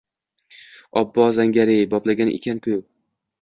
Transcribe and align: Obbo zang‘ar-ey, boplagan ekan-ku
Obbo 1.01 1.27
zang‘ar-ey, 1.41 1.85
boplagan 1.93 2.33
ekan-ku 2.39 2.81